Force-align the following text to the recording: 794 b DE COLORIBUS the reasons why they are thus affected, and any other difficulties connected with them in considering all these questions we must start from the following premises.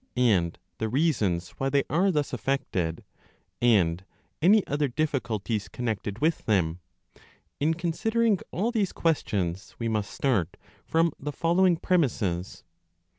794 0.17 0.17
b 0.17 0.23
DE 0.23 0.23
COLORIBUS 0.23 0.77
the 0.79 0.89
reasons 1.27 1.49
why 1.59 1.69
they 1.69 1.83
are 1.87 2.09
thus 2.11 2.33
affected, 2.33 3.03
and 3.61 4.03
any 4.41 4.65
other 4.65 4.87
difficulties 4.87 5.67
connected 5.67 6.17
with 6.17 6.43
them 6.47 6.79
in 7.59 7.75
considering 7.75 8.39
all 8.49 8.71
these 8.71 8.93
questions 8.93 9.75
we 9.77 9.87
must 9.87 10.09
start 10.09 10.57
from 10.87 11.11
the 11.19 11.31
following 11.31 11.75
premises. 11.77 12.63